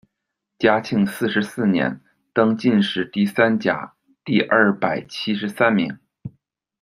[0.57, 2.01] 嘉靖四十四年，
[2.33, 3.93] 登进士第三甲
[4.25, 5.99] 第二百七十三名。